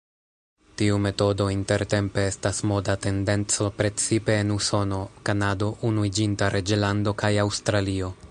Tiu 0.81 0.93
metodo 1.01 1.45
intertempe 1.55 2.23
estas 2.29 2.61
moda 2.71 2.95
tendenco 3.03 3.69
precipe 3.83 4.39
en 4.45 4.55
Usono, 4.57 5.01
Kanado, 5.29 5.69
Unuiĝinta 5.91 6.51
Reĝlando 6.57 7.17
kaj 7.23 7.31
Aŭstralio. 7.47 8.13